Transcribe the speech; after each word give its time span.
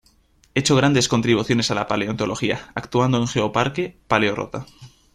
Hecho 0.55 0.75
grandes 0.75 1.07
contribuciones 1.07 1.69
a 1.69 1.75
la 1.75 1.85
paleontología 1.87 2.71
actuando 2.73 3.19
en 3.19 3.27
geoparque 3.27 3.99
Paleorrota. 4.07 4.65